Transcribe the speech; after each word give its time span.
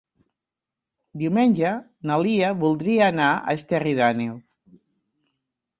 Diumenge 1.23 1.73
na 2.11 2.17
Lia 2.29 2.49
voldria 2.65 3.11
anar 3.15 3.29
a 3.39 3.57
Esterri 3.61 3.97
d'Àneu. 4.03 4.35